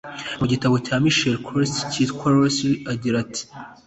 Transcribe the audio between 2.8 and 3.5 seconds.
agira ati